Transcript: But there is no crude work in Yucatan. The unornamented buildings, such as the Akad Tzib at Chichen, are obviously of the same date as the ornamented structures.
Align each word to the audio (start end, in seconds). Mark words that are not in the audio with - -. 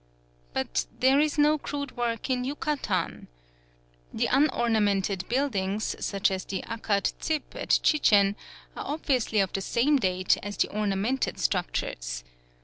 But 0.53 0.87
there 0.99 1.19
is 1.19 1.37
no 1.37 1.59
crude 1.59 1.95
work 1.95 2.27
in 2.27 2.43
Yucatan. 2.43 3.27
The 4.11 4.25
unornamented 4.29 5.29
buildings, 5.29 5.95
such 6.03 6.31
as 6.31 6.43
the 6.43 6.63
Akad 6.63 7.13
Tzib 7.19 7.43
at 7.53 7.79
Chichen, 7.83 8.35
are 8.75 8.91
obviously 8.93 9.39
of 9.41 9.53
the 9.53 9.61
same 9.61 9.97
date 9.99 10.37
as 10.41 10.57
the 10.57 10.69
ornamented 10.69 11.37
structures. 11.37 12.23